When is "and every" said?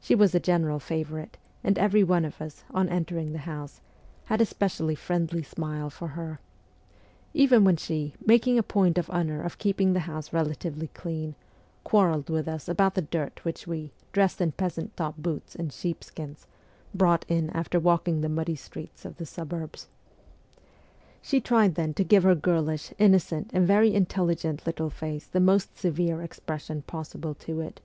1.62-2.02